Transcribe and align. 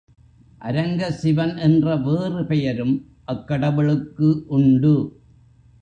அரங்க 0.59 1.11
சிவன் 1.11 1.57
என்ற 1.57 1.95
வேறு 1.95 2.45
பெயரும் 2.45 2.95
அக் 3.25 3.47
கடவுளுக்கு 3.47 4.45
உண்டு. 4.47 4.95